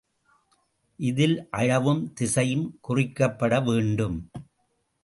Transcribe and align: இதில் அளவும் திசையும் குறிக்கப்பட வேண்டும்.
இதில் 0.99 1.35
அளவும் 1.51 2.01
திசையும் 2.13 2.67
குறிக்கப்பட 2.87 3.61
வேண்டும். 3.61 4.19